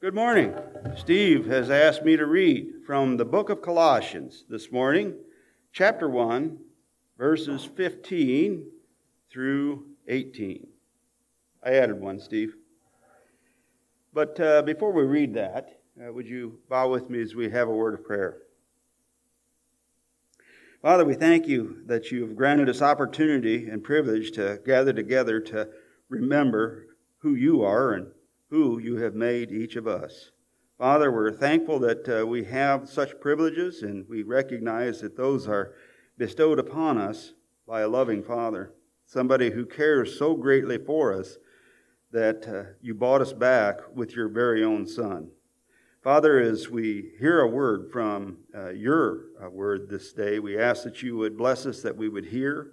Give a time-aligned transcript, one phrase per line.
[0.00, 0.54] Good morning.
[0.96, 5.12] Steve has asked me to read from the book of Colossians this morning,
[5.72, 6.56] chapter 1,
[7.18, 8.64] verses 15
[9.28, 10.68] through 18.
[11.64, 12.54] I added one, Steve.
[14.14, 17.66] But uh, before we read that, uh, would you bow with me as we have
[17.66, 18.38] a word of prayer?
[20.80, 25.40] Father, we thank you that you have granted us opportunity and privilege to gather together
[25.40, 25.68] to
[26.08, 26.86] remember
[27.18, 28.12] who you are and
[28.50, 30.30] who you have made each of us.
[30.78, 35.74] Father, we're thankful that uh, we have such privileges and we recognize that those are
[36.16, 37.32] bestowed upon us
[37.66, 38.72] by a loving Father,
[39.04, 41.36] somebody who cares so greatly for us
[42.10, 45.30] that uh, you bought us back with your very own Son.
[46.02, 50.84] Father, as we hear a word from uh, your uh, word this day, we ask
[50.84, 52.72] that you would bless us, that we would hear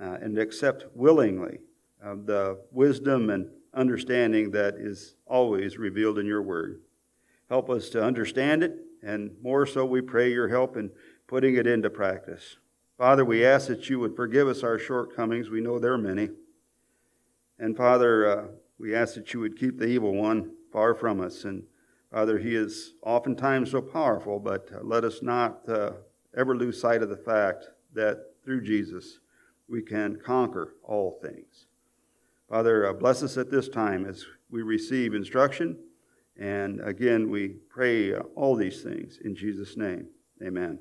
[0.00, 1.58] uh, and accept willingly
[2.02, 6.80] the wisdom and understanding that is always revealed in your word.
[7.48, 10.90] Help us to understand it, and more so, we pray your help in
[11.26, 12.56] putting it into practice.
[12.98, 15.48] Father, we ask that you would forgive us our shortcomings.
[15.48, 16.28] We know there are many.
[17.58, 18.46] And Father, uh,
[18.78, 21.44] we ask that you would keep the evil one far from us.
[21.44, 21.64] And
[22.12, 25.92] Father, he is oftentimes so powerful, but uh, let us not uh,
[26.36, 29.20] ever lose sight of the fact that through Jesus
[29.68, 31.66] we can conquer all things.
[32.50, 35.78] Father, uh, bless us at this time as we receive instruction.
[36.36, 40.08] And again, we pray uh, all these things in Jesus' name.
[40.42, 40.80] Amen.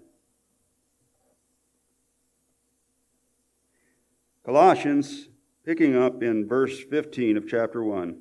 [4.43, 5.29] Colossians,
[5.63, 8.17] picking up in verse 15 of chapter 1.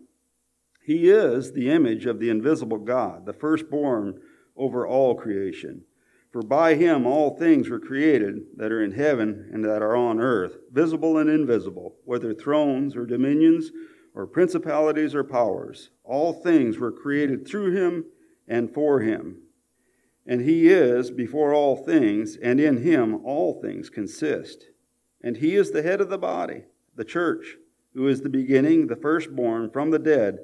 [0.84, 4.20] He is the image of the invisible God, the firstborn
[4.58, 5.84] over all creation.
[6.30, 10.20] For by him all things were created that are in heaven and that are on
[10.20, 13.70] earth, visible and invisible, whether thrones or dominions
[14.14, 15.90] or principalities or powers.
[16.04, 18.04] All things were created through him
[18.46, 19.42] and for him.
[20.26, 24.66] And he is before all things, and in him all things consist.
[25.22, 27.56] And he is the head of the body, the church,
[27.94, 30.40] who is the beginning, the firstborn from the dead,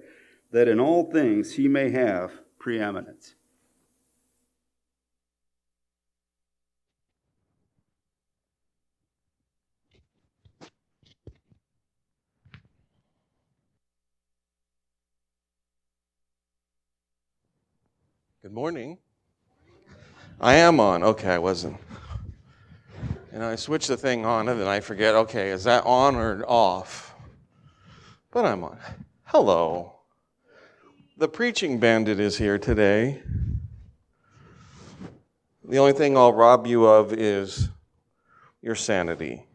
[0.50, 3.34] that in all things he may have preeminence.
[18.44, 18.98] Good morning.
[20.38, 21.02] I am on.
[21.02, 21.78] Okay, I wasn't.
[23.32, 26.44] And I switch the thing on and then I forget, okay, is that on or
[26.46, 27.14] off?
[28.30, 28.76] But I'm on.
[29.22, 29.94] Hello.
[31.16, 33.22] The preaching bandit is here today.
[35.64, 37.70] The only thing I'll rob you of is
[38.60, 39.46] your sanity.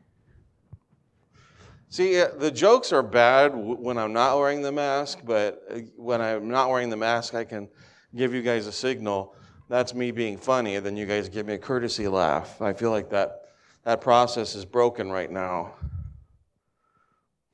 [1.90, 6.22] See, uh, the jokes are bad when I'm not wearing the mask, but uh, when
[6.22, 7.70] I'm not wearing the mask, I can
[8.16, 9.36] give you guys a signal,
[9.68, 12.62] that's me being funny, and then you guys give me a courtesy laugh.
[12.62, 13.50] I feel like that,
[13.84, 15.74] that process is broken right now.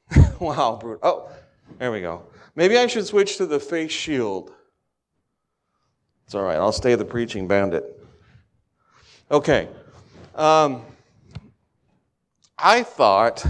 [0.39, 0.99] wow, brutal.
[1.03, 1.29] Oh,
[1.77, 2.23] there we go.
[2.55, 4.53] Maybe I should switch to the face shield.
[6.25, 7.83] It's all right, I'll stay the preaching bandit.
[9.29, 9.67] Okay.
[10.35, 10.83] Um,
[12.57, 13.45] I thought,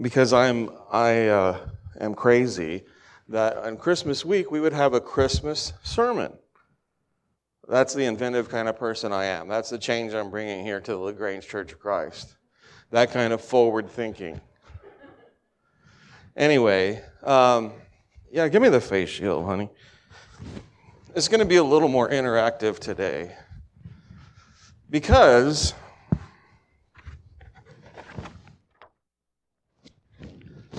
[0.00, 1.58] because I'm, I uh,
[2.00, 2.84] am crazy,
[3.28, 6.32] that on Christmas week we would have a Christmas sermon.
[7.68, 9.46] That's the inventive kind of person I am.
[9.48, 12.36] That's the change I'm bringing here to the LaGrange Church of Christ.
[12.90, 14.40] That kind of forward thinking.
[16.34, 17.72] Anyway, um,
[18.32, 19.68] yeah, give me the face shield, honey.
[21.14, 23.36] It's going to be a little more interactive today
[24.88, 25.74] because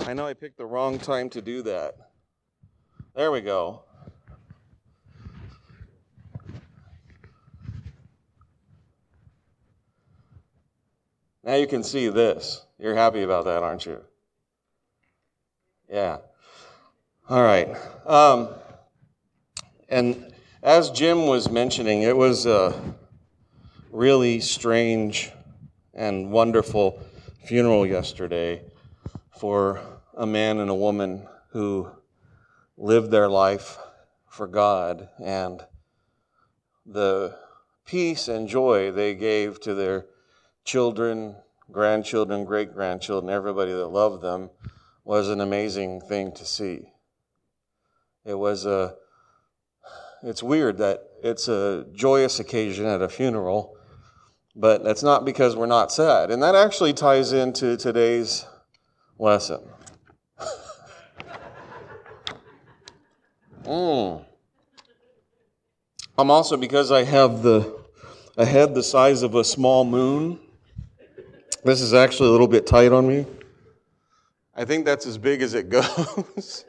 [0.06, 2.09] I know I picked the wrong time to do that.
[3.14, 3.82] There we go.
[11.42, 12.64] Now you can see this.
[12.78, 14.00] You're happy about that, aren't you?
[15.90, 16.18] Yeah.
[17.28, 17.76] All right.
[18.06, 18.48] Um,
[19.88, 20.32] and
[20.62, 22.80] as Jim was mentioning, it was a
[23.90, 25.32] really strange
[25.94, 27.00] and wonderful
[27.44, 28.62] funeral yesterday
[29.36, 29.80] for
[30.16, 31.90] a man and a woman who
[32.80, 33.76] lived their life
[34.26, 35.60] for God and
[36.86, 37.36] the
[37.84, 40.06] peace and joy they gave to their
[40.64, 41.36] children,
[41.70, 44.48] grandchildren, great grandchildren, everybody that loved them
[45.04, 46.92] was an amazing thing to see.
[48.24, 48.94] It was a
[50.22, 53.76] it's weird that it's a joyous occasion at a funeral,
[54.54, 56.30] but that's not because we're not sad.
[56.30, 58.46] And that actually ties into today's
[59.18, 59.60] lesson.
[63.70, 64.24] Mm.
[66.18, 67.78] I'm also, because I have the
[68.36, 70.40] a head the size of a small moon,
[71.62, 73.26] this is actually a little bit tight on me.
[74.56, 76.64] I think that's as big as it goes.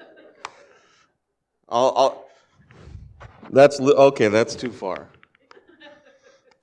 [1.68, 2.26] I'll, I'll,
[3.50, 5.10] that's okay, that's too far.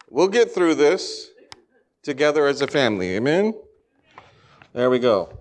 [0.08, 1.30] We'll get through this
[2.04, 3.16] together as a family.
[3.16, 3.54] Amen?
[4.72, 5.37] There we go.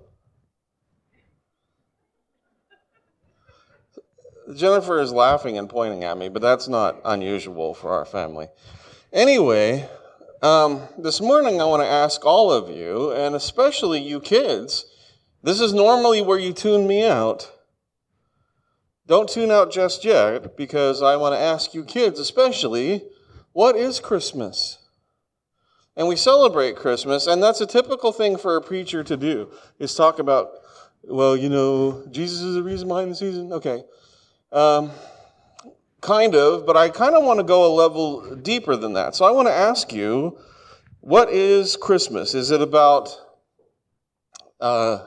[4.56, 8.48] Jennifer is laughing and pointing at me, but that's not unusual for our family.
[9.12, 9.88] Anyway,
[10.42, 14.86] um, this morning I want to ask all of you, and especially you kids,
[15.44, 17.52] this is normally where you tune me out.
[19.06, 23.04] Don't tune out just yet, because I want to ask you kids, especially,
[23.54, 24.80] what is Christmas?
[25.96, 29.96] And we celebrate Christmas, and that's a typical thing for a preacher to do, is
[29.96, 30.50] talk about,
[31.04, 33.52] well, you know, Jesus is the reason behind the season.
[33.52, 33.84] Okay.
[34.52, 34.92] Um,
[36.02, 39.16] kind of, but I kind of want to go a level deeper than that.
[39.16, 40.38] So I want to ask you,
[41.02, 42.34] what is Christmas?
[42.34, 43.10] Is it about
[44.60, 45.06] uh,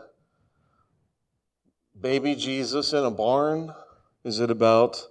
[1.98, 3.72] baby Jesus in a barn?
[4.24, 5.02] Is it about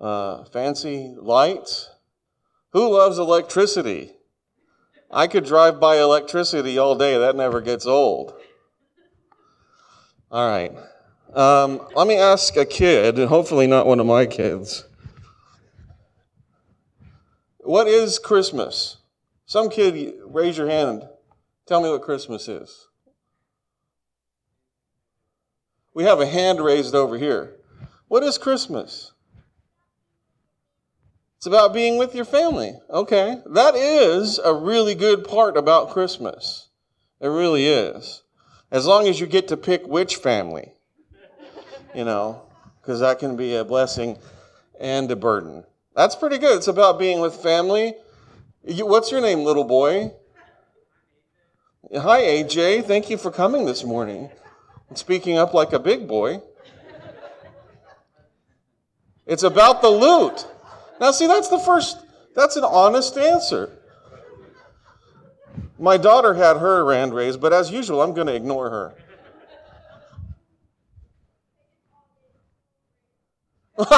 [0.00, 1.90] uh, fancy lights?
[2.72, 4.12] Who loves electricity?
[5.10, 7.16] I could drive by electricity all day.
[7.16, 8.34] That never gets old.
[10.30, 10.72] All right.
[11.34, 14.84] Um, let me ask a kid, and hopefully not one of my kids.
[17.58, 18.96] What is Christmas?
[19.44, 21.06] Some kid, raise your hand.
[21.66, 22.88] Tell me what Christmas is.
[25.92, 27.56] We have a hand raised over here.
[28.08, 29.12] What is Christmas?
[31.36, 32.72] It's about being with your family.
[32.88, 33.36] Okay.
[33.46, 36.68] That is a really good part about Christmas.
[37.20, 38.22] It really is.
[38.70, 40.72] As long as you get to pick which family
[41.98, 42.40] you know,
[42.80, 44.16] because that can be a blessing
[44.78, 45.64] and a burden.
[45.96, 46.56] That's pretty good.
[46.56, 47.94] It's about being with family.
[48.64, 50.12] You, what's your name, little boy?
[51.92, 52.84] Hi, AJ.
[52.84, 54.30] Thank you for coming this morning
[54.88, 56.40] and speaking up like a big boy.
[59.26, 60.46] It's about the loot.
[61.00, 61.98] Now, see, that's the first,
[62.36, 63.76] that's an honest answer.
[65.80, 68.94] My daughter had her hand raised, but as usual, I'm going to ignore her.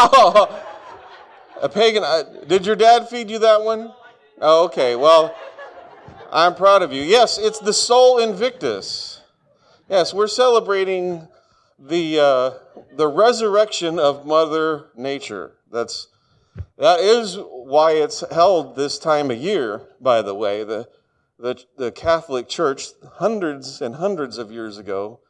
[1.63, 2.05] a pagan.
[2.05, 3.95] Uh, did your dad feed you that one?
[4.39, 4.95] Oh, okay.
[4.95, 5.35] Well,
[6.31, 7.01] I'm proud of you.
[7.01, 9.23] Yes, it's the Sol Invictus.
[9.89, 11.27] Yes, we're celebrating
[11.79, 12.51] the uh,
[12.95, 15.53] the resurrection of Mother Nature.
[15.73, 16.09] That's
[16.77, 19.89] that is why it's held this time of year.
[19.99, 20.89] By the way, the
[21.39, 25.21] the, the Catholic Church hundreds and hundreds of years ago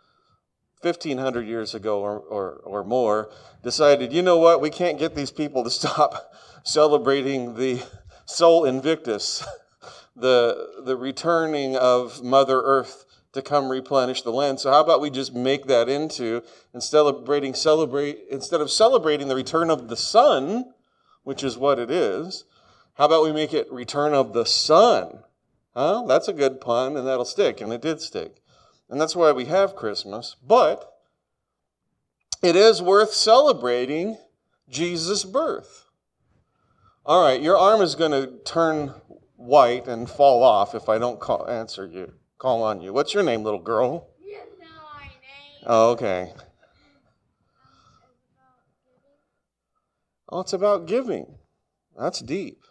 [0.83, 3.31] 1500 years ago or, or, or more,
[3.63, 6.33] decided, you know what, we can't get these people to stop
[6.65, 7.83] celebrating the
[8.27, 9.45] Sol Invictus,
[10.17, 14.59] the, the returning of Mother Earth to come replenish the land.
[14.59, 16.43] So how about we just make that into
[16.75, 20.73] instead of celebrating celebrate instead of celebrating the return of the sun,
[21.23, 22.45] which is what it is,
[22.95, 25.21] how about we make it return of the Son?
[25.75, 26.05] Huh?
[26.07, 28.40] That's a good pun and that'll stick, and it did stick.
[28.91, 30.37] And that's why we have Christmas.
[30.47, 30.93] But
[32.43, 34.19] it is worth celebrating
[34.69, 35.87] Jesus' birth.
[37.07, 38.93] All right, your arm is going to turn
[39.37, 42.93] white and fall off if I don't call, answer you, call on you.
[42.93, 44.09] What's your name, little girl?
[45.67, 46.33] Oh, okay.
[50.29, 51.39] Oh, it's about giving.
[51.99, 52.63] That's deep.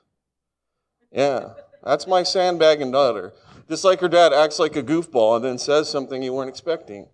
[1.12, 3.34] Yeah, that's my sandbagging daughter.
[3.68, 7.08] Just like her dad acts like a goofball and then says something you weren't expecting.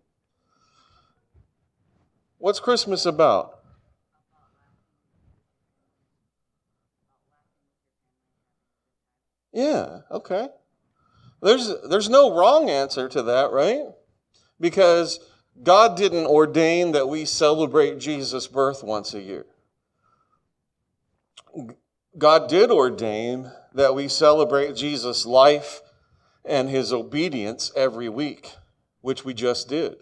[2.38, 3.60] What's Christmas about?
[9.52, 10.50] Yeah, okay.
[11.42, 13.84] There's, there's no wrong answer to that, right?
[14.60, 15.20] Because
[15.62, 19.46] God didn't ordain that we celebrate Jesus' birth once a year.
[22.18, 25.82] God did ordain that we celebrate Jesus' life
[26.44, 28.54] and his obedience every week,
[29.02, 29.96] which we just did.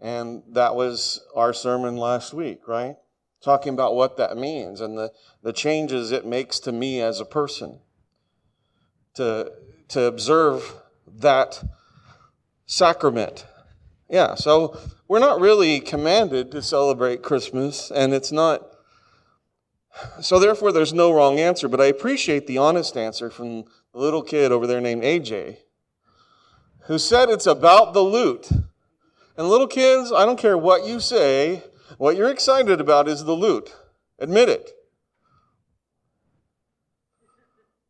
[0.00, 2.96] And that was our sermon last week, right?
[3.42, 7.24] Talking about what that means and the, the changes it makes to me as a
[7.24, 7.80] person.
[9.14, 9.50] To,
[9.88, 10.74] to observe
[11.16, 11.62] that
[12.66, 13.46] sacrament.
[14.08, 14.78] Yeah, so
[15.08, 18.67] we're not really commanded to celebrate Christmas, and it's not.
[20.20, 24.22] So, therefore, there's no wrong answer, but I appreciate the honest answer from the little
[24.22, 25.58] kid over there named AJ,
[26.82, 28.48] who said it's about the loot.
[29.36, 31.62] And little kids, I don't care what you say,
[31.96, 33.74] what you're excited about is the loot.
[34.18, 34.72] Admit it.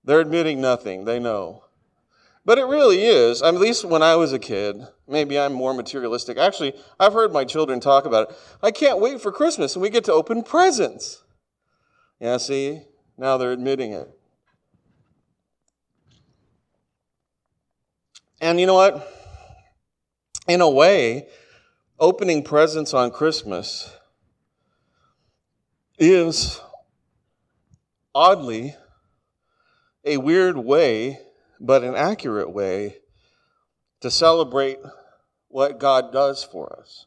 [0.05, 1.65] They're admitting nothing, they know.
[2.45, 6.39] But it really is, at least when I was a kid, maybe I'm more materialistic.
[6.39, 8.37] Actually, I've heard my children talk about it.
[8.63, 11.23] I can't wait for Christmas and we get to open presents.
[12.21, 12.81] Yeah, see,
[13.17, 14.09] now they're admitting it.
[18.41, 19.15] And you know what?
[20.47, 21.29] In a way,
[21.99, 23.93] opening presents on Christmas
[25.99, 26.61] is
[28.15, 28.75] oddly
[30.05, 31.21] a weird way,
[31.61, 32.97] but an accurate way
[34.01, 34.79] to celebrate
[35.49, 37.07] what God does for us.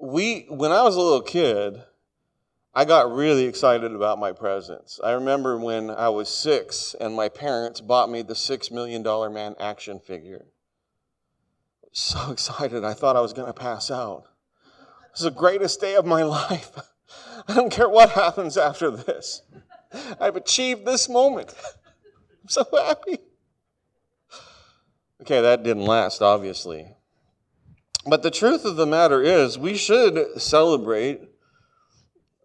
[0.00, 1.82] We, when I was a little kid,
[2.76, 5.00] I got really excited about my presents.
[5.02, 9.30] I remember when I was six and my parents bought me the Six Million Dollar
[9.30, 10.44] Man action figure.
[11.90, 14.24] So excited, I thought I was going to pass out.
[15.10, 16.70] This is the greatest day of my life.
[17.48, 19.40] I don't care what happens after this.
[20.20, 21.54] I've achieved this moment.
[22.42, 23.20] I'm so happy.
[25.22, 26.94] Okay, that didn't last, obviously.
[28.04, 31.22] But the truth of the matter is, we should celebrate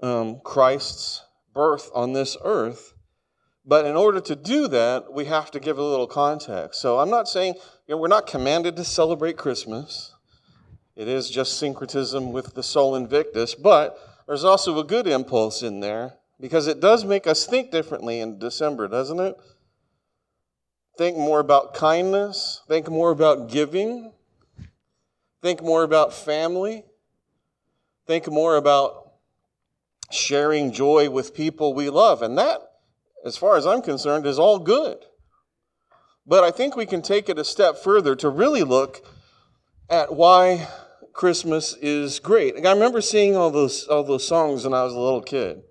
[0.02, 2.94] um, Christ's birth on this earth.
[3.66, 6.82] But in order to do that, we have to give a little context.
[6.82, 7.56] So I'm not saying
[7.88, 10.14] you know, we're not commanded to celebrate Christmas.
[10.96, 15.80] It is just syncretism with the Sol Invictus, but there's also a good impulse in
[15.80, 19.36] there because it does make us think differently in December, doesn't it?
[20.98, 24.12] Think more about kindness, think more about giving,
[25.42, 26.84] think more about family,
[28.08, 29.01] think more about
[30.14, 32.22] sharing joy with people we love.
[32.22, 32.62] And that,
[33.26, 35.06] as far as I'm concerned, is all good.
[36.26, 39.06] But I think we can take it a step further to really look
[39.90, 40.68] at why
[41.14, 42.56] Christmas is great.
[42.66, 45.64] I remember seeing all those all those songs when I was a little kid,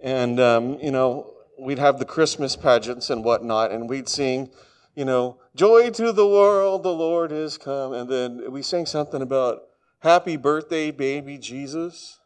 [0.00, 4.50] and um, you know we'd have the Christmas pageants and whatnot, and we'd sing,
[4.94, 9.20] you know, "Joy to the world, the Lord is come," and then we sang something
[9.20, 9.62] about
[10.00, 12.18] "Happy Birthday, Baby Jesus,"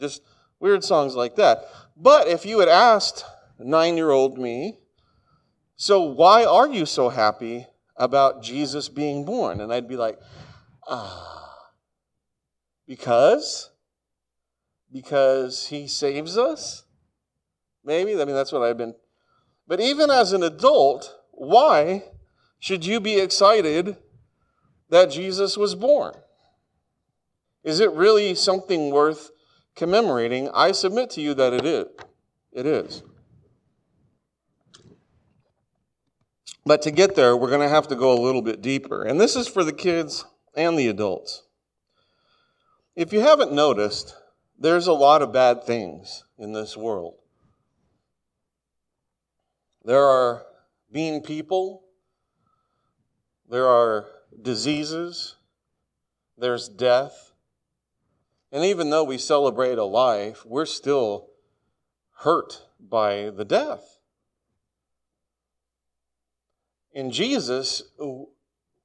[0.00, 0.22] just
[0.60, 1.64] weird songs like that.
[1.96, 3.24] But if you had asked
[3.58, 4.78] nine-year-old me,
[5.76, 9.60] so why are you so happy about Jesus being born?
[9.60, 10.18] And I'd be like,
[10.88, 11.34] ah.
[12.86, 13.70] Because?
[14.92, 16.84] Because he saves us?
[17.84, 18.14] Maybe?
[18.14, 18.94] I mean, that's what I've been.
[19.66, 22.04] But even as an adult, why
[22.58, 23.96] should you be excited
[24.88, 26.14] that Jesus was born?
[27.62, 29.30] Is it really something worth
[29.78, 30.50] commemorating?
[30.52, 31.86] I submit to you that it is.
[32.52, 33.02] It is.
[36.66, 39.04] But to get there, we're going to have to go a little bit deeper.
[39.04, 41.44] And this is for the kids and the adults.
[42.94, 44.14] If you haven't noticed,
[44.58, 47.14] there's a lot of bad things in this world.
[49.84, 50.44] There are
[50.90, 51.84] mean people,
[53.48, 54.06] there are
[54.42, 55.36] diseases,
[56.36, 57.27] there's death.
[58.50, 61.28] And even though we celebrate a life, we're still
[62.18, 63.98] hurt by the death.
[66.92, 67.82] In Jesus,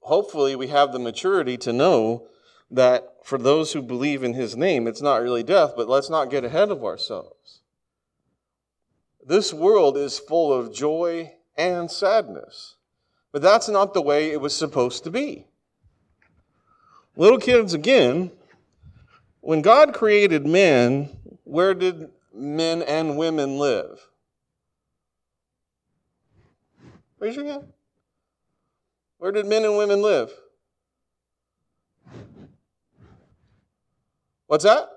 [0.02, 2.28] hopefully, we have the maturity to know
[2.70, 6.30] that for those who believe in his name, it's not really death, but let's not
[6.30, 7.62] get ahead of ourselves.
[9.26, 12.76] This world is full of joy and sadness,
[13.32, 15.48] but that's not the way it was supposed to be.
[17.16, 18.32] Little kids, again,
[19.44, 21.10] when God created men,
[21.44, 24.00] where did men and women live?
[27.20, 27.66] Raise your hand.
[29.18, 30.32] Where did men and women live?
[34.48, 34.90] What's that?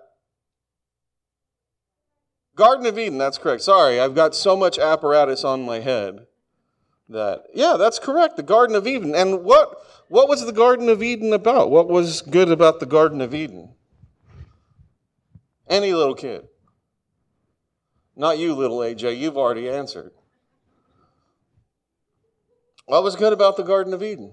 [2.54, 3.62] Garden of Eden, that's correct.
[3.62, 6.26] Sorry, I've got so much apparatus on my head
[7.08, 8.36] that yeah, that's correct.
[8.36, 9.14] The Garden of Eden.
[9.14, 9.76] And what
[10.08, 11.70] what was the Garden of Eden about?
[11.70, 13.75] What was good about the Garden of Eden?
[15.68, 16.46] Any little kid.
[18.14, 20.12] Not you, little AJ, you've already answered.
[22.86, 24.32] What was good about the Garden of Eden?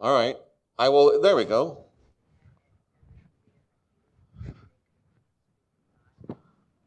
[0.00, 0.36] All right.
[0.78, 1.86] I will, there we go.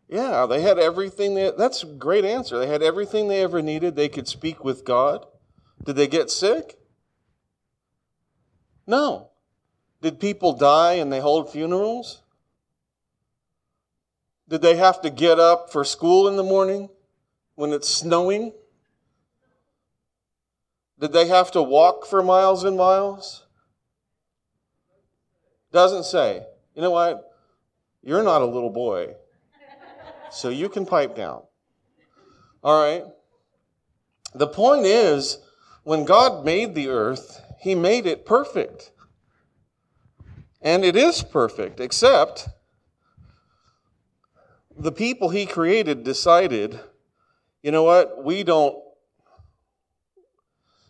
[0.08, 1.34] Yeah, they had everything.
[1.34, 2.60] They, that's a great answer.
[2.60, 3.96] They had everything they ever needed.
[3.96, 5.26] They could speak with God.
[5.84, 6.78] Did they get sick?
[8.86, 9.32] No.
[10.06, 12.22] Did people die and they hold funerals?
[14.48, 16.90] Did they have to get up for school in the morning
[17.56, 18.54] when it's snowing?
[21.00, 23.48] Did they have to walk for miles and miles?
[25.72, 26.46] Doesn't say.
[26.76, 27.28] You know what?
[28.04, 29.16] You're not a little boy.
[30.30, 31.42] So you can pipe down.
[32.64, 33.06] All right?
[34.36, 35.40] The point is,
[35.82, 38.92] when God made the earth, He made it perfect.
[40.66, 42.50] And it is perfect, except
[44.76, 46.80] the people He created decided,
[47.62, 48.76] you know what, we don't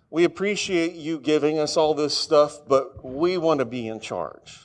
[0.09, 4.59] we appreciate you giving us all this stuff, but we want to be in charge.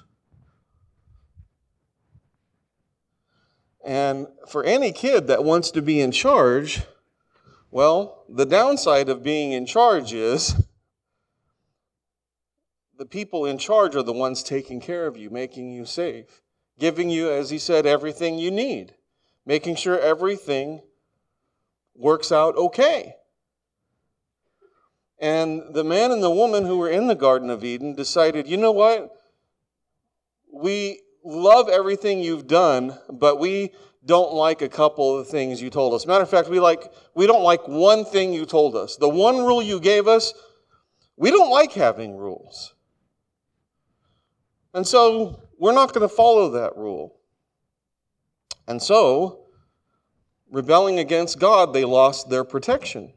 [3.85, 6.83] And for any kid that wants to be in charge,
[7.73, 10.55] well, the downside of being in charge is
[13.01, 16.43] the people in charge are the ones taking care of you, making you safe,
[16.79, 18.95] giving you, as he said, everything you need,
[19.47, 20.83] making sure everything
[21.95, 23.15] works out okay.
[25.19, 28.59] And the man and the woman who were in the Garden of Eden decided, you
[28.59, 29.11] know what?
[30.53, 33.73] We love everything you've done, but we
[34.05, 36.07] don't like a couple of things you told us.
[36.07, 38.97] Matter of fact, we like we don't like one thing you told us.
[38.97, 40.35] The one rule you gave us,
[41.17, 42.75] we don't like having rules.
[44.75, 47.17] And so we're not going to follow that rule.
[48.67, 49.47] And so,
[50.51, 53.13] rebelling against God, they lost their protection.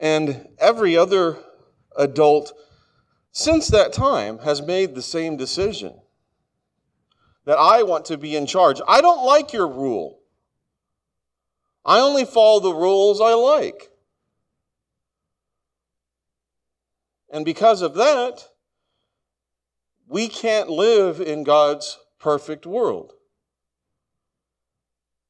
[0.00, 1.38] And every other
[1.96, 2.52] adult
[3.32, 5.94] since that time has made the same decision
[7.44, 8.80] that I want to be in charge.
[8.86, 10.20] I don't like your rule.
[11.84, 13.90] I only follow the rules I like.
[17.32, 18.44] And because of that,
[20.10, 23.12] we can't live in God's perfect world.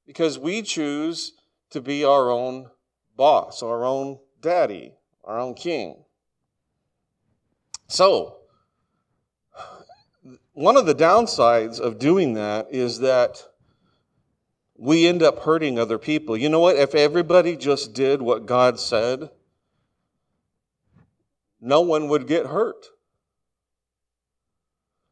[0.06, 1.34] Because we choose
[1.68, 2.70] to be our own
[3.14, 6.02] boss, our own daddy, our own king.
[7.88, 8.38] So,
[10.54, 13.45] one of the downsides of doing that is that
[14.78, 16.38] we end up hurting other people.
[16.38, 16.76] You know what?
[16.76, 19.28] If everybody just did what God said,
[21.60, 22.86] no one would get hurt.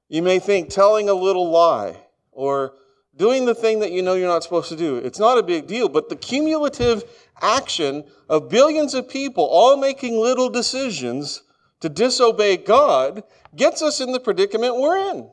[0.09, 1.97] You may think telling a little lie
[2.33, 2.75] or
[3.17, 5.67] doing the thing that you know you're not supposed to do, it's not a big
[5.67, 7.05] deal, but the cumulative
[7.43, 11.43] action of billions of people all making little decisions
[11.81, 13.23] to disobey God
[13.55, 15.31] gets us in the predicament we're in,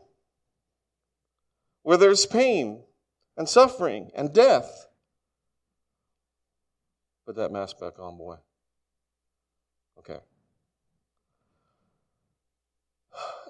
[1.84, 2.84] where there's pain
[3.38, 4.88] and suffering and death.
[7.26, 8.36] Put that mask back on, boy.
[10.00, 10.20] Okay.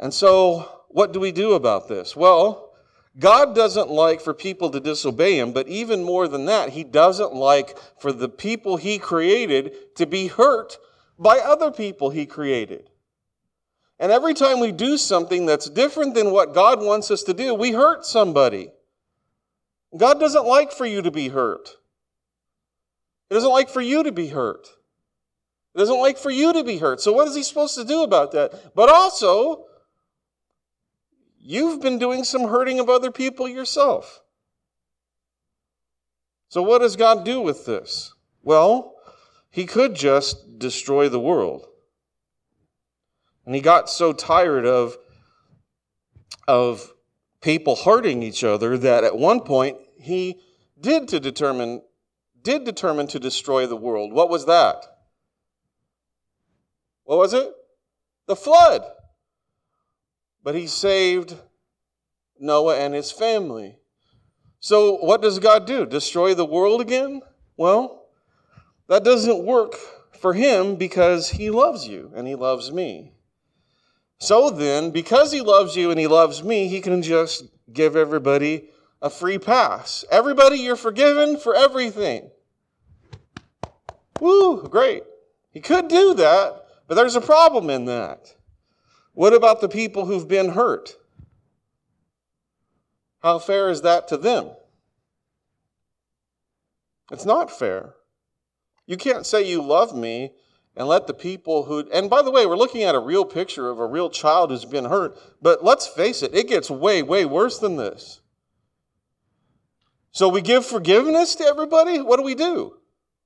[0.02, 2.16] And so, what do we do about this?
[2.16, 2.72] Well,
[3.20, 7.34] God doesn't like for people to disobey Him, but even more than that, He doesn't
[7.34, 10.78] like for the people He created to be hurt
[11.20, 12.90] by other people He created.
[14.00, 17.54] And every time we do something that's different than what God wants us to do,
[17.54, 18.70] we hurt somebody.
[19.98, 21.72] God doesn't like for you to be hurt.
[23.28, 24.66] He doesn't like for you to be hurt.
[25.74, 27.02] He doesn't like for you to be hurt.
[27.02, 28.74] So, what is He supposed to do about that?
[28.74, 29.66] But also,
[31.46, 34.22] you've been doing some hurting of other people yourself.
[36.50, 38.14] So, what does God do with this?
[38.42, 38.96] Well,
[39.50, 41.68] He could just destroy the world.
[43.46, 44.98] And he got so tired of,
[46.48, 46.92] of
[47.42, 50.40] people hurting each other that at one point he
[50.80, 51.82] did to determine
[52.42, 54.14] did determine to destroy the world.
[54.14, 54.86] What was that?
[57.04, 57.52] What was it?
[58.28, 58.84] The flood.
[60.46, 61.36] But he saved
[62.40, 63.80] Noah and his family.
[64.60, 65.88] So what does God do?
[65.88, 67.22] Destroy the world again?
[67.58, 68.10] Well,
[68.88, 69.74] that doesn't work
[70.20, 73.14] for him because he loves you and he loves me.
[74.20, 78.70] So then, because he loves you and he loves me, he can just give everybody
[79.02, 80.06] a free pass.
[80.12, 82.30] Everybody, you're forgiven for everything.
[84.20, 85.06] Woo, great.
[85.50, 88.35] He could do that, but there's a problem in that.
[89.16, 90.98] What about the people who've been hurt?
[93.24, 94.52] How fair is that to them?
[97.12, 97.96] It's not fair.
[98.86, 100.34] You can't say you love me
[100.76, 103.70] and let the people who and by the way we're looking at a real picture
[103.70, 107.24] of a real child who's been hurt but let's face it it gets way way
[107.24, 108.20] worse than this
[110.12, 112.76] so we give forgiveness to everybody what do we do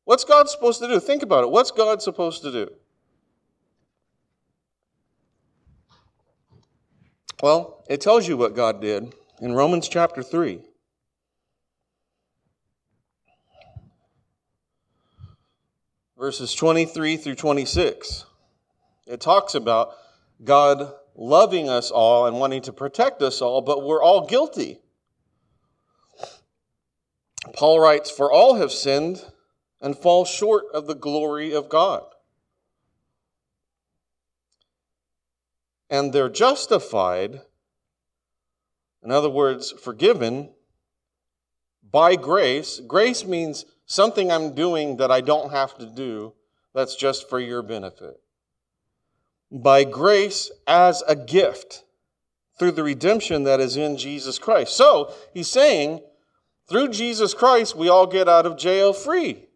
[0.04, 2.70] what's god supposed to do think about it what's god supposed to do
[7.42, 10.62] well it tells you what god did in romans chapter 3
[16.20, 18.26] verses 23 through 26.
[19.08, 19.94] It talks about
[20.44, 24.80] God loving us all and wanting to protect us all, but we're all guilty.
[27.54, 29.26] Paul writes, For all have sinned
[29.82, 32.04] and fall short of the glory of God.
[35.90, 37.42] And they're justified,
[39.04, 40.52] in other words, forgiven
[41.92, 42.80] by grace.
[42.80, 46.34] Grace means something I'm doing that I don't have to do,
[46.74, 48.22] that's just for your benefit.
[49.52, 51.84] By grace as a gift
[52.60, 54.76] through the redemption that is in Jesus Christ.
[54.76, 56.02] So he's saying,
[56.68, 59.48] through Jesus Christ, we all get out of jail free.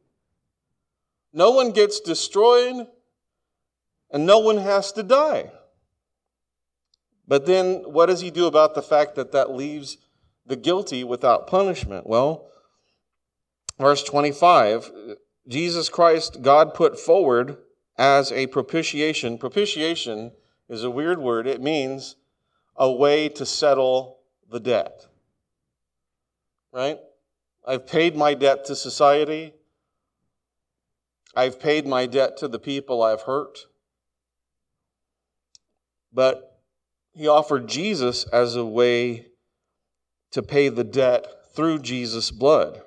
[1.31, 2.87] No one gets destroyed,
[4.09, 5.51] and no one has to die.
[7.27, 9.97] But then, what does he do about the fact that that leaves
[10.45, 12.05] the guilty without punishment?
[12.07, 12.49] Well,
[13.79, 14.91] verse 25
[15.47, 17.57] Jesus Christ, God put forward
[17.97, 19.37] as a propitiation.
[19.37, 20.31] Propitiation
[20.69, 22.15] is a weird word, it means
[22.75, 25.05] a way to settle the debt.
[26.71, 26.97] Right?
[27.67, 29.53] I've paid my debt to society.
[31.35, 33.59] I've paid my debt to the people I've hurt.
[36.11, 36.52] But
[37.13, 39.27] he offered Jesus as a way
[40.31, 42.81] to pay the debt through Jesus' blood.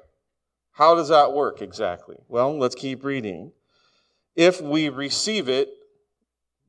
[0.72, 2.16] How does that work exactly?
[2.28, 3.52] Well, let's keep reading.
[4.34, 5.70] If we receive it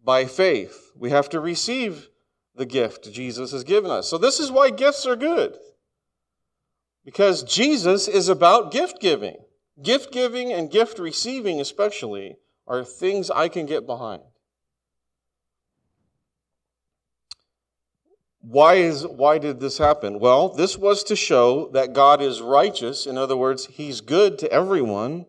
[0.03, 2.07] by faith, we have to receive
[2.55, 4.07] the gift Jesus has given us.
[4.07, 5.57] So, this is why gifts are good.
[7.03, 9.37] Because Jesus is about gift giving.
[9.81, 14.23] Gift giving and gift receiving, especially, are things I can get behind.
[18.49, 20.19] Why, is, why did this happen?
[20.19, 23.05] Well, this was to show that God is righteous.
[23.05, 25.25] In other words, He's good to everyone.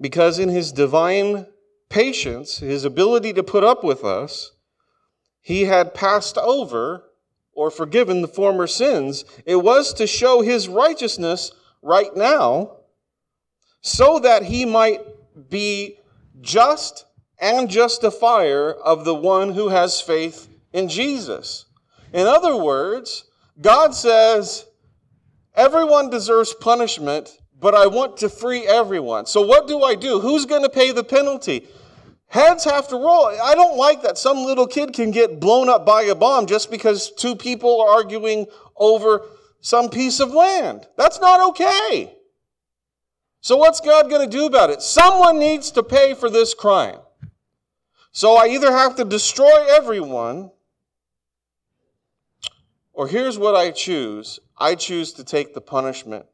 [0.00, 1.46] Because in His divine
[1.90, 4.52] patience, His ability to put up with us,
[5.42, 7.04] He had passed over
[7.52, 9.26] or forgiven the former sins.
[9.44, 12.78] It was to show His righteousness right now
[13.82, 15.02] so that He might
[15.50, 15.98] be
[16.40, 17.04] just
[17.38, 21.66] and justifier of the one who has faith in Jesus.
[22.12, 23.24] In other words,
[23.60, 24.66] God says,
[25.54, 29.26] everyone deserves punishment, but I want to free everyone.
[29.26, 30.20] So what do I do?
[30.20, 31.68] Who's going to pay the penalty?
[32.26, 33.26] Heads have to roll.
[33.26, 36.70] I don't like that some little kid can get blown up by a bomb just
[36.70, 38.46] because two people are arguing
[38.76, 39.22] over
[39.60, 40.86] some piece of land.
[40.96, 42.14] That's not okay.
[43.40, 44.80] So what's God going to do about it?
[44.80, 46.98] Someone needs to pay for this crime.
[48.12, 50.50] So I either have to destroy everyone
[53.00, 56.26] or here's what I choose I choose to take the punishment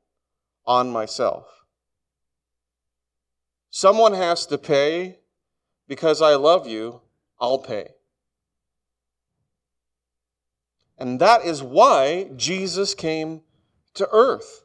[0.67, 1.47] on myself.
[3.71, 5.21] Someone has to pay
[5.87, 7.03] because I love you,
[7.41, 7.91] I'll pay.
[10.99, 13.43] And that is why Jesus came
[13.95, 14.65] to earth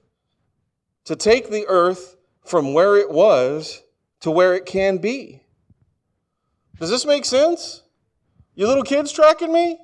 [1.05, 3.83] to take the earth from where it was
[4.21, 5.43] to where it can be.
[6.79, 7.83] Does this make sense?
[8.55, 9.77] You little kids tracking me?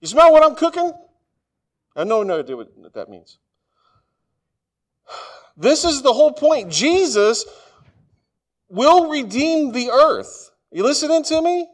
[0.00, 0.92] You smell what I'm cooking?
[1.94, 3.38] I know no idea what that means.
[5.56, 6.70] This is the whole point.
[6.70, 7.44] Jesus
[8.68, 10.50] will redeem the earth.
[10.70, 11.68] You listening to me?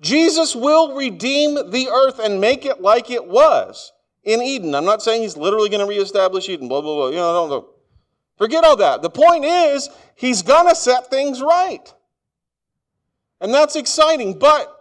[0.00, 4.74] Jesus will redeem the earth and make it like it was in Eden.
[4.74, 7.08] I'm not saying he's literally going to reestablish Eden, blah, blah, blah.
[7.08, 7.66] You know, don't, don't.
[8.36, 9.02] Forget all that.
[9.02, 11.92] The point is, he's going to set things right.
[13.40, 14.38] And that's exciting.
[14.38, 14.73] But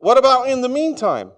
[0.00, 1.30] what about in the meantime?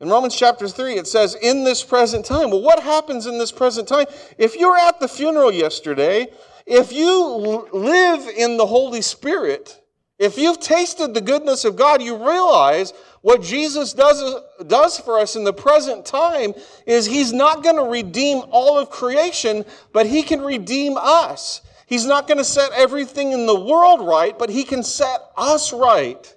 [0.00, 2.50] In Romans chapter 3, it says, in this present time.
[2.50, 4.06] Well, what happens in this present time?
[4.38, 6.28] If you're at the funeral yesterday,
[6.66, 9.80] if you live in the Holy Spirit,
[10.18, 12.92] if you've tasted the goodness of God, you realize
[13.22, 16.54] what Jesus does, does for us in the present time
[16.86, 21.62] is He's not going to redeem all of creation, but He can redeem us.
[21.86, 25.72] He's not going to set everything in the world right, but He can set us
[25.72, 26.34] right.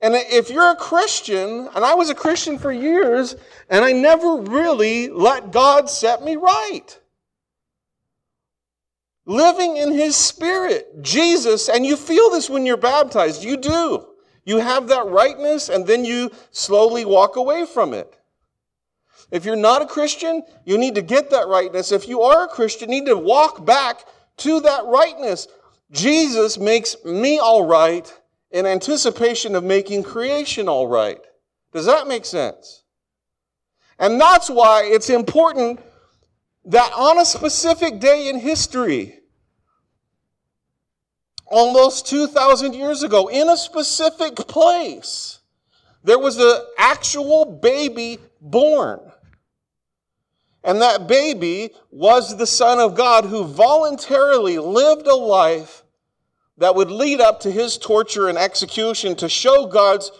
[0.00, 3.36] And if you're a Christian, and I was a Christian for years,
[3.70, 6.98] and I never really let God set me right.
[9.24, 13.42] Living in His Spirit, Jesus, and you feel this when you're baptized.
[13.42, 14.06] You do.
[14.44, 18.14] You have that rightness, and then you slowly walk away from it.
[19.30, 21.92] If you're not a Christian, you need to get that rightness.
[21.92, 24.04] If you are a Christian, you need to walk back
[24.38, 25.48] to that rightness.
[25.90, 28.12] Jesus makes me all right
[28.54, 31.20] in anticipation of making creation all right.
[31.72, 32.84] Does that make sense?
[33.98, 35.80] And that's why it's important
[36.64, 39.18] that on a specific day in history,
[41.46, 45.40] almost 2,000 years ago in a specific place.
[46.04, 49.00] There was an actual baby born.
[50.62, 55.83] And that baby was the Son of God who voluntarily lived a life
[56.58, 60.10] that would lead up to his torture and execution to show God's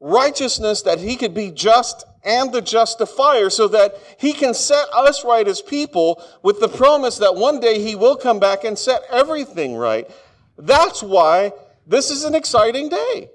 [0.00, 5.24] righteousness that he could be just and the justifier so that he can set us
[5.24, 9.02] right as people with the promise that one day he will come back and set
[9.10, 10.10] everything right.
[10.58, 11.52] That's why
[11.86, 13.30] this is an exciting day.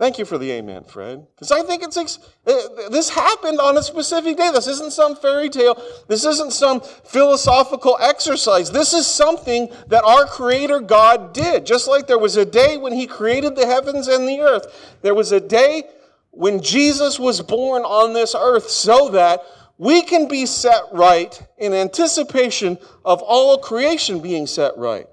[0.00, 1.26] Thank you for the amen, Fred.
[1.34, 4.50] Because I think it's uh, this happened on a specific day.
[4.50, 5.76] This isn't some fairy tale.
[6.08, 8.70] This isn't some philosophical exercise.
[8.70, 11.66] This is something that our Creator God did.
[11.66, 15.14] Just like there was a day when He created the heavens and the earth, there
[15.14, 15.82] was a day
[16.30, 19.42] when Jesus was born on this earth so that
[19.76, 25.08] we can be set right in anticipation of all creation being set right.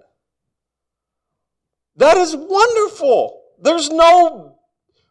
[1.98, 3.42] That is wonderful.
[3.60, 4.57] There's no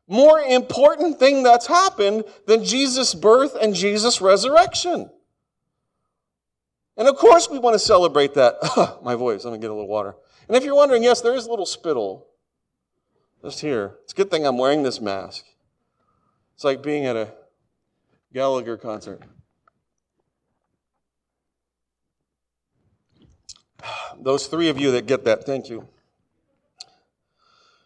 [0.08, 5.10] more important thing that's happened than Jesus' birth and Jesus' resurrection.
[6.96, 8.56] And of course, we want to celebrate that.
[8.76, 10.14] Ah, my voice, let me get a little water.
[10.48, 12.26] And if you're wondering, yes, there is a little spittle
[13.42, 13.96] just here.
[14.04, 15.44] It's a good thing I'm wearing this mask.
[16.54, 17.32] It's like being at a
[18.32, 19.22] Gallagher concert.
[24.20, 25.88] Those three of you that get that, thank you.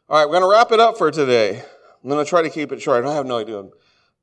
[0.08, 1.62] All right, we're going to wrap it up for today.
[2.02, 3.04] I'm going to try to keep it short.
[3.04, 3.70] I have no idea I'm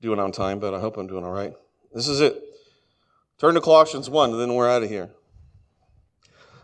[0.01, 1.53] doing on time, but I hope I'm doing all right.
[1.93, 2.41] This is it.
[3.37, 5.11] Turn to Colossians 1, and then we're out of here.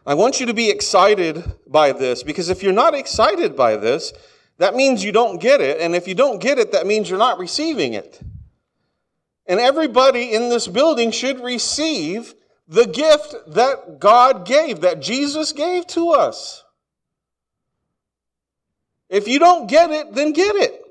[0.05, 4.11] I want you to be excited by this because if you're not excited by this,
[4.57, 5.79] that means you don't get it.
[5.79, 8.19] And if you don't get it, that means you're not receiving it.
[9.45, 12.33] And everybody in this building should receive
[12.67, 16.63] the gift that God gave, that Jesus gave to us.
[19.09, 20.82] If you don't get it, then get it.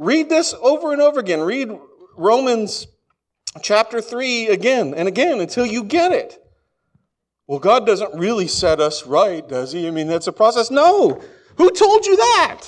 [0.00, 1.42] Read this over and over again.
[1.42, 1.78] Read
[2.16, 2.86] Romans
[3.60, 6.42] chapter 3 again and again until you get it.
[7.46, 9.86] Well, God doesn't really set us right, does He?
[9.86, 10.70] I mean, that's a process.
[10.70, 11.20] No.
[11.56, 12.62] Who told you that?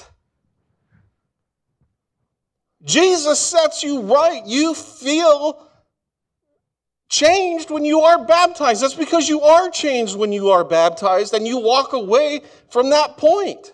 [2.84, 4.42] Jesus sets you right.
[4.44, 5.66] You feel
[7.08, 8.82] changed when you are baptized.
[8.82, 13.16] That's because you are changed when you are baptized and you walk away from that
[13.16, 13.72] point.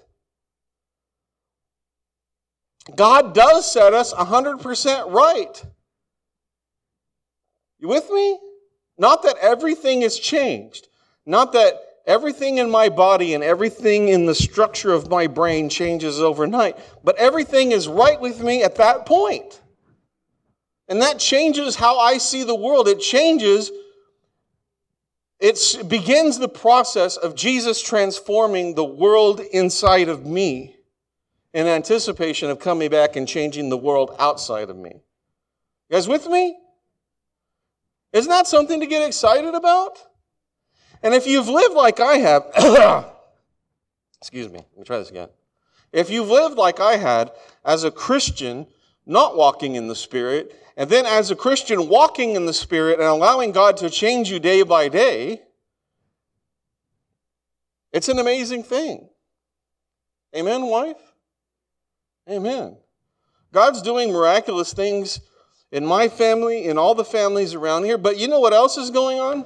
[2.95, 5.65] God does set us 100% right.
[7.79, 8.39] You with me?
[8.97, 10.89] Not that everything is changed.
[11.25, 11.75] Not that
[12.07, 17.17] everything in my body and everything in the structure of my brain changes overnight, but
[17.17, 19.61] everything is right with me at that point.
[20.89, 22.89] And that changes how I see the world.
[22.89, 23.71] It changes,
[25.39, 30.78] it begins the process of Jesus transforming the world inside of me
[31.59, 34.91] in anticipation of coming back and changing the world outside of me.
[35.91, 36.57] You guys with me?
[38.13, 39.99] Isn't that something to get excited about?
[41.03, 42.45] And if you've lived like I have,
[44.21, 45.31] excuse me, let me try this again.
[45.93, 47.33] If you've lived like I had
[47.65, 48.69] as a Christian,
[49.05, 53.09] not walking in the Spirit, and then as a Christian walking in the Spirit and
[53.09, 55.43] allowing God to change you day by day,
[57.93, 59.09] it's an amazing thing.
[60.37, 61.08] Amen, wife?
[62.29, 62.77] Amen.
[63.53, 65.21] God's doing miraculous things
[65.73, 68.91] in my family, in all the families around here, but you know what else is
[68.91, 69.45] going on?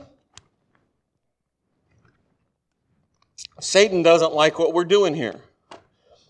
[3.61, 5.40] Satan doesn't like what we're doing here,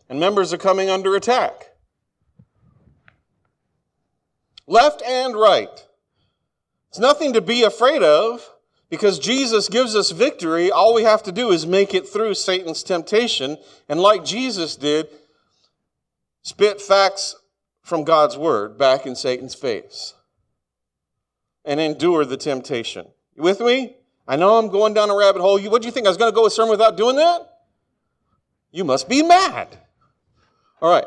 [0.09, 1.71] and members are coming under attack.
[4.67, 5.87] Left and right.
[6.91, 8.47] It's nothing to be afraid of
[8.91, 10.71] because Jesus gives us victory.
[10.71, 13.57] All we have to do is make it through Satan's temptation.
[13.89, 15.09] And like Jesus did,
[16.43, 17.35] spit facts
[17.83, 20.15] from God's word back in Satan's face
[21.65, 23.07] and endure the temptation.
[23.35, 23.97] You with me?
[24.27, 25.61] I know I'm going down a rabbit hole.
[25.63, 26.07] What do you think?
[26.07, 27.49] I was going to go a sermon without doing that?
[28.71, 29.79] You must be mad.
[30.81, 31.05] All right.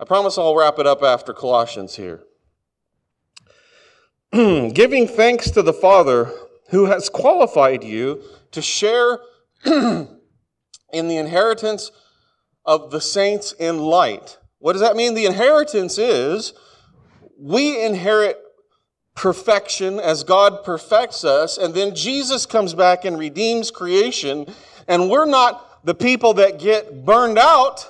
[0.00, 2.22] I promise I'll wrap it up after Colossians here.
[4.32, 6.30] Giving thanks to the Father
[6.70, 9.20] who has qualified you to share
[9.64, 10.08] in
[10.92, 11.90] the inheritance
[12.64, 14.38] of the saints in light.
[14.58, 15.14] What does that mean?
[15.14, 16.52] The inheritance is
[17.38, 18.38] we inherit
[19.14, 24.46] perfection as God perfects us, and then Jesus comes back and redeems creation,
[24.86, 27.88] and we're not the people that get burned out,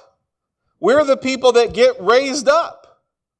[0.81, 2.79] we're the people that get raised up.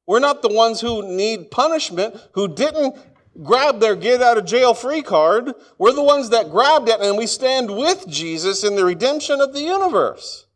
[0.05, 2.95] We're not the ones who need punishment, who didn't
[3.43, 5.53] grab their get out of jail free card.
[5.77, 9.53] We're the ones that grabbed it and we stand with Jesus in the redemption of
[9.53, 10.47] the universe.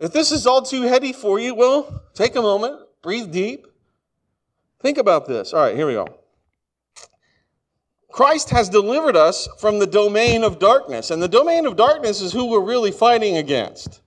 [0.00, 3.66] If this is all too heady for you, well, take a moment, breathe deep.
[4.80, 5.52] Think about this.
[5.52, 6.06] All right, here we go.
[8.14, 12.32] Christ has delivered us from the domain of darkness, and the domain of darkness is
[12.32, 14.02] who we're really fighting against.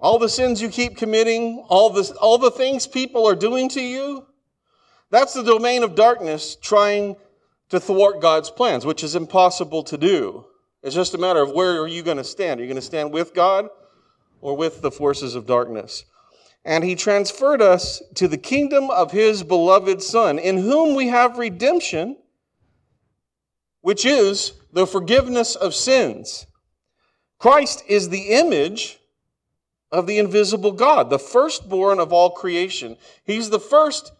[0.00, 3.80] All the sins you keep committing, all the, all the things people are doing to
[3.80, 4.26] you,
[5.10, 7.14] that's the domain of darkness trying
[7.68, 10.44] to thwart God's plans, which is impossible to do.
[10.82, 12.60] It's just a matter of where are you going to stand?
[12.60, 13.68] Are you going to stand with God
[14.40, 16.04] or with the forces of darkness?
[16.64, 21.38] And he transferred us to the kingdom of his beloved Son, in whom we have
[21.38, 22.16] redemption,
[23.80, 26.46] which is the forgiveness of sins.
[27.38, 28.98] Christ is the image
[29.90, 32.96] of the invisible God, the firstborn of all creation.
[33.24, 34.12] He's the first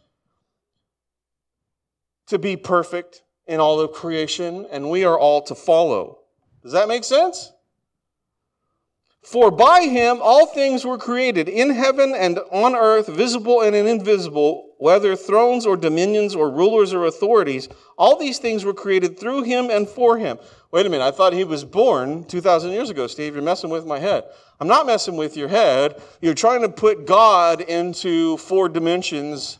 [2.29, 6.19] to be perfect in all of creation, and we are all to follow.
[6.63, 7.53] Does that make sense?
[9.23, 14.75] For by him all things were created, in heaven and on earth, visible and invisible,
[14.79, 17.69] whether thrones or dominions or rulers or authorities.
[17.99, 20.39] All these things were created through him and for him.
[20.71, 23.35] Wait a minute, I thought he was born 2,000 years ago, Steve.
[23.35, 24.25] You're messing with my head.
[24.61, 26.01] I'm not messing with your head.
[26.23, 29.59] You're trying to put God into four dimensions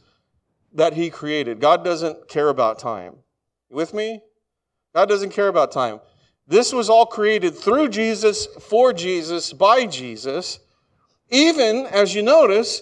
[0.73, 1.61] that he created.
[1.61, 3.17] God doesn't care about time.
[3.69, 4.23] You with me?
[4.95, 6.01] God doesn't care about time.
[6.49, 10.59] This was all created through Jesus, for Jesus, by Jesus.
[11.31, 12.81] Even, as you notice,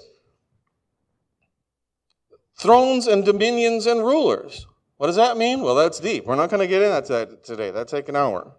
[2.57, 4.67] thrones and dominions and rulers.
[4.99, 5.63] What does that mean?
[5.63, 6.27] Well, that's deep.
[6.27, 7.73] We're not going to get into that today.
[7.73, 8.53] That'd take an hour.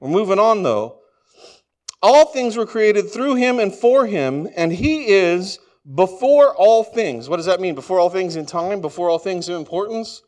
[0.00, 1.00] We're moving on, though.
[2.02, 5.58] All things were created through him and for him, and he is
[5.94, 7.28] before all things.
[7.30, 7.74] What does that mean?
[7.74, 8.82] Before all things in time?
[8.82, 10.22] Before all things in importance?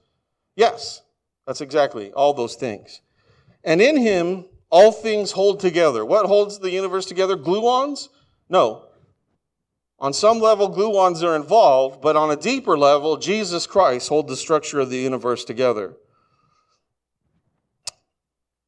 [0.56, 1.02] Yes,
[1.46, 3.02] that's exactly all those things.
[3.68, 6.02] And in him, all things hold together.
[6.02, 7.36] What holds the universe together?
[7.36, 8.08] Gluons?
[8.48, 8.86] No.
[9.98, 14.36] On some level, gluons are involved, but on a deeper level, Jesus Christ holds the
[14.36, 15.96] structure of the universe together.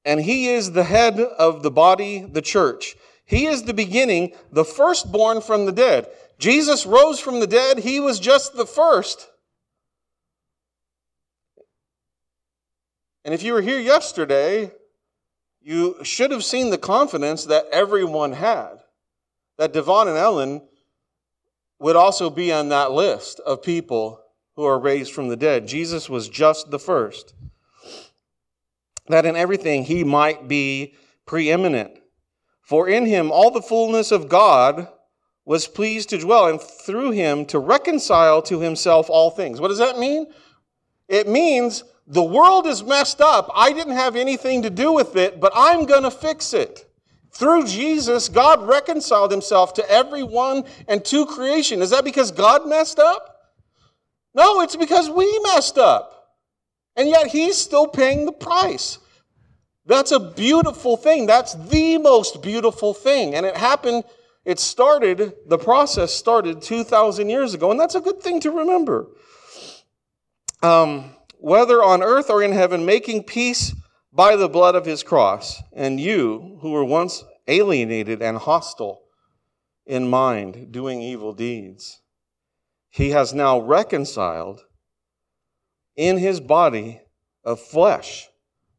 [0.05, 2.95] And he is the head of the body, the church.
[3.25, 6.09] He is the beginning, the firstborn from the dead.
[6.39, 7.79] Jesus rose from the dead.
[7.79, 9.31] He was just the first.
[13.25, 14.73] And if you were here yesterday,
[15.61, 18.77] you should have seen the confidence that everyone had.
[19.59, 20.63] That Devon and Ellen
[21.79, 24.21] would also be on that list of people
[24.57, 25.67] who are raised from the dead.
[25.67, 27.35] Jesus was just the first.
[29.09, 30.95] That in everything he might be
[31.27, 31.99] preeminent.
[32.63, 34.89] For in him all the fullness of God
[35.45, 39.61] was pleased to dwell, and through him to reconcile to himself all things.
[39.61, 40.27] What does that mean?
[41.09, 43.53] It means the world is messed up.
[43.55, 46.91] I didn't have anything to do with it, but I'm going to fix it.
[47.31, 51.81] Through Jesus, God reconciled himself to everyone and to creation.
[51.81, 53.37] Is that because God messed up?
[54.35, 56.37] No, it's because we messed up.
[56.97, 58.99] And yet he's still paying the price.
[59.87, 61.27] That's a beautiful thing.
[61.27, 63.37] That's the most beautiful thing.
[63.37, 64.03] And it happened,
[64.45, 67.71] it started, the process started 2,000 years ago.
[67.71, 69.07] And that's a good thing to remember.
[70.61, 73.75] Um, whether on earth or in heaven, making peace
[74.13, 75.63] by the blood of his cross.
[75.73, 79.03] And you, who were once alienated and hostile
[79.87, 82.01] in mind, doing evil deeds,
[82.91, 84.61] he has now reconciled
[85.97, 87.01] in his body
[87.45, 88.29] of flesh.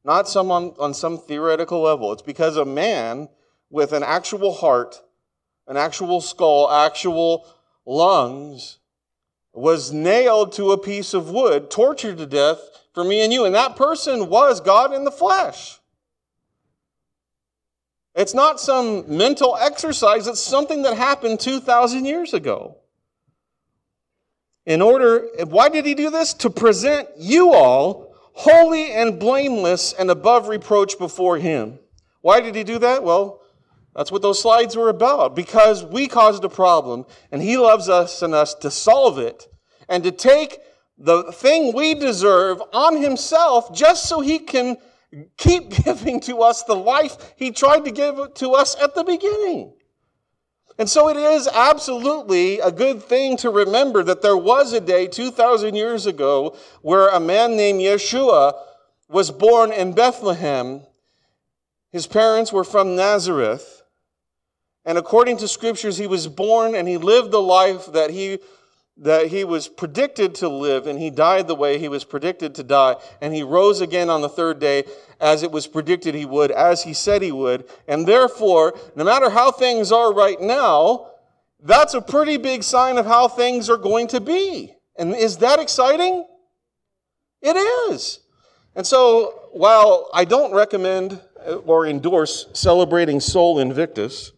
[0.04, 2.12] Not some on, on some theoretical level.
[2.12, 3.30] It's because a man
[3.69, 5.02] with an actual heart,
[5.67, 7.47] an actual skull, actual
[7.86, 8.80] lungs,
[9.53, 12.59] was nailed to a piece of wood, tortured to death
[12.93, 13.45] for me and you.
[13.45, 15.79] And that person was God in the flesh.
[18.13, 22.77] It's not some mental exercise, it's something that happened 2,000 years ago.
[24.65, 26.34] In order, why did he do this?
[26.36, 31.80] To present you all holy and blameless and above reproach before him.
[32.21, 33.03] Why did he do that?
[33.03, 33.40] Well,
[33.95, 35.35] that's what those slides were about.
[35.35, 39.47] Because we caused a problem, and He loves us and us to solve it
[39.89, 40.59] and to take
[40.97, 44.77] the thing we deserve on Himself just so He can
[45.37, 49.73] keep giving to us the life He tried to give to us at the beginning.
[50.77, 55.05] And so it is absolutely a good thing to remember that there was a day
[55.05, 58.53] 2,000 years ago where a man named Yeshua
[59.09, 60.81] was born in Bethlehem.
[61.91, 63.80] His parents were from Nazareth.
[64.86, 68.39] And according to scriptures, he was born and he lived the life that he
[68.97, 72.63] that he was predicted to live and he died the way he was predicted to
[72.63, 72.95] die.
[73.21, 74.84] And he rose again on the third day
[75.19, 77.67] as it was predicted he would as he said he would.
[77.88, 81.07] And therefore no matter how things are right now
[81.63, 84.75] that's a pretty big sign of how things are going to be.
[84.97, 86.25] And is that exciting?
[87.41, 87.55] It
[87.91, 88.19] is.
[88.75, 91.19] And so while i don't recommend
[91.65, 94.32] or endorse celebrating sol invictus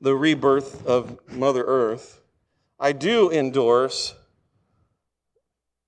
[0.00, 2.18] the rebirth of mother earth
[2.80, 4.14] I do endorse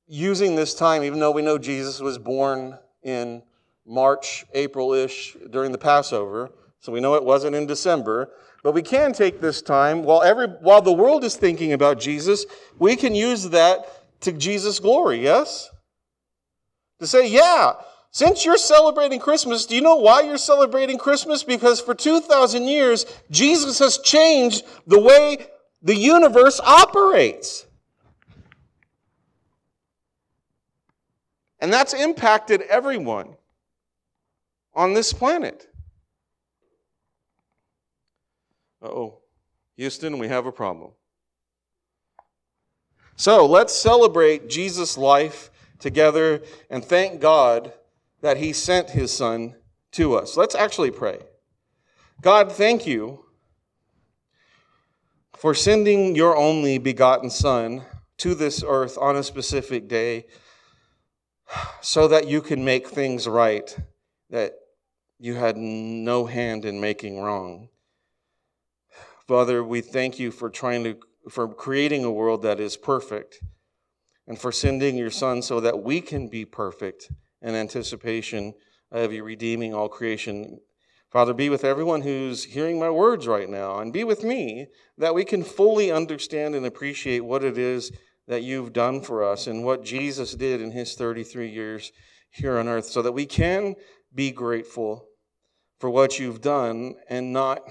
[0.08, 3.42] using this time, even though we know Jesus was born in
[3.86, 6.50] March, April ish during the Passover,
[6.80, 8.30] so we know it wasn't in December.
[8.64, 12.44] But we can take this time while every while the world is thinking about Jesus,
[12.78, 15.70] we can use that to Jesus' glory, yes?
[16.98, 17.74] To say, yeah,
[18.12, 21.44] since you're celebrating Christmas, do you know why you're celebrating Christmas?
[21.44, 25.46] Because for 2,000 years, Jesus has changed the way
[25.82, 27.66] the universe operates.
[31.60, 33.36] And that's impacted everyone
[34.74, 35.68] on this planet.
[38.82, 39.18] oh,
[39.76, 40.90] Houston, we have a problem.
[43.14, 47.72] So let's celebrate Jesus' life together and thank God
[48.22, 49.56] that He sent His Son
[49.92, 50.36] to us.
[50.36, 51.20] Let's actually pray.
[52.20, 53.24] God, thank you
[55.36, 57.84] for sending your only begotten Son
[58.18, 60.26] to this earth on a specific day
[61.80, 63.76] so that you can make things right
[64.28, 64.52] that
[65.18, 67.68] you had no hand in making wrong.
[69.26, 70.96] Father, we thank you for trying to
[71.28, 73.40] for creating a world that is perfect
[74.26, 77.10] and for sending your son so that we can be perfect
[77.42, 78.54] in anticipation
[78.90, 80.60] of you redeeming all creation.
[81.10, 85.14] Father, be with everyone who's hearing my words right now, and be with me that
[85.14, 87.90] we can fully understand and appreciate what it is
[88.28, 91.90] that you've done for us and what Jesus did in his 33 years
[92.30, 93.74] here on earth, so that we can
[94.14, 95.06] be grateful
[95.80, 97.62] for what you've done and not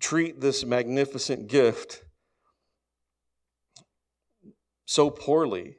[0.00, 2.02] treat this magnificent gift
[4.86, 5.76] so poorly,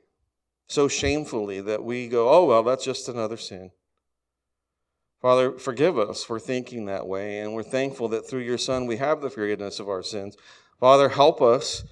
[0.72, 3.72] so shamefully that we go, oh, well, that's just another sin.
[5.22, 8.96] Father, forgive us for thinking that way, and we're thankful that through your Son we
[8.96, 10.38] have the forgiveness of our sins.
[10.80, 11.84] Father, help us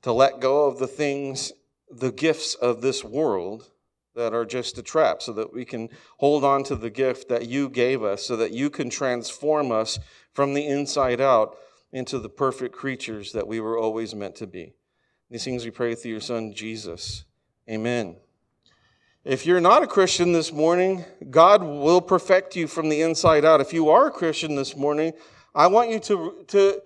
[0.00, 1.52] to let go of the things,
[1.90, 3.70] the gifts of this world
[4.14, 7.48] that are just a trap, so that we can hold on to the gift that
[7.48, 9.98] you gave us, so that you can transform us
[10.32, 11.56] from the inside out
[11.92, 14.72] into the perfect creatures that we were always meant to be.
[15.30, 17.26] These things we pray through your Son, Jesus.
[17.68, 18.16] Amen.
[19.24, 23.60] If you're not a Christian this morning, God will perfect you from the inside out.
[23.60, 25.12] If you are a Christian this morning,
[25.54, 26.82] I want you to, to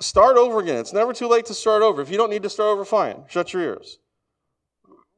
[0.00, 0.76] start over again.
[0.76, 2.00] It's never too late to start over.
[2.00, 3.24] If you don't need to start over, fine.
[3.28, 3.98] Shut your ears.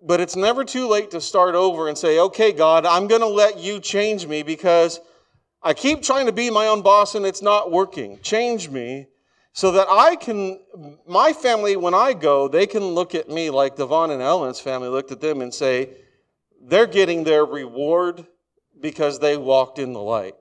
[0.03, 3.27] But it's never too late to start over and say, okay, God, I'm going to
[3.27, 4.99] let you change me because
[5.63, 8.19] I keep trying to be my own boss and it's not working.
[8.23, 9.09] Change me
[9.61, 10.59] so that I can,
[11.07, 14.89] my family, when I go, they can look at me like Devon and Ellen's family
[14.89, 15.91] looked at them and say,
[16.63, 18.27] they're getting their reward
[18.81, 20.35] because they walked in the light.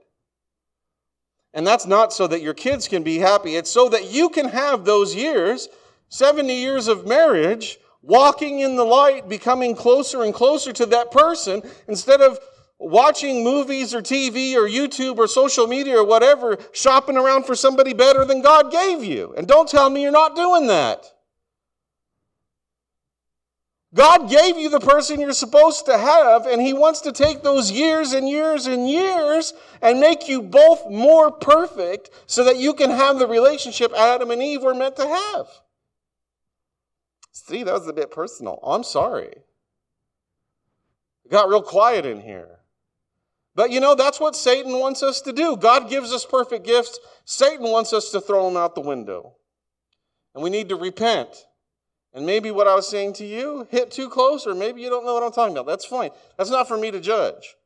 [1.53, 3.57] And that's not so that your kids can be happy.
[3.57, 5.67] It's so that you can have those years,
[6.07, 11.61] 70 years of marriage, walking in the light, becoming closer and closer to that person
[11.89, 12.39] instead of
[12.79, 17.93] watching movies or TV or YouTube or social media or whatever, shopping around for somebody
[17.93, 19.33] better than God gave you.
[19.37, 21.05] And don't tell me you're not doing that.
[23.93, 27.71] God gave you the person you're supposed to have, and He wants to take those
[27.71, 32.91] years and years and years and make you both more perfect so that you can
[32.91, 35.47] have the relationship Adam and Eve were meant to have.
[37.31, 38.59] See, that was a bit personal.
[38.63, 39.33] I'm sorry.
[41.25, 42.58] It got real quiet in here.
[43.59, 45.57] But you know, that's what Satan wants us to do.
[45.57, 49.33] God gives us perfect gifts, Satan wants us to throw them out the window.
[50.33, 51.27] And we need to repent.
[52.13, 55.05] And maybe what I was saying to you hit too close, or maybe you don't
[55.05, 55.67] know what I'm talking about.
[55.67, 56.11] That's fine.
[56.37, 57.57] That's not for me to judge.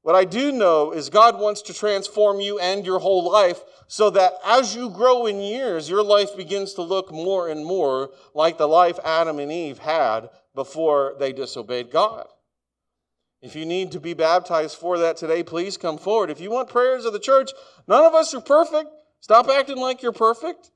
[0.00, 4.10] What I do know is God wants to transform you and your whole life so
[4.10, 8.58] that as you grow in years, your life begins to look more and more like
[8.58, 12.26] the life Adam and Eve had before they disobeyed God.
[13.42, 16.30] If you need to be baptized for that today, please come forward.
[16.30, 17.50] If you want prayers of the church,
[17.88, 18.88] none of us are perfect.
[19.20, 20.70] Stop acting like you're perfect.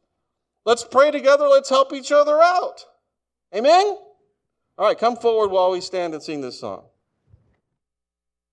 [0.64, 1.46] Let's pray together.
[1.46, 2.84] Let's help each other out.
[3.54, 3.96] Amen?
[4.78, 6.84] All right, come forward while we stand and sing this song.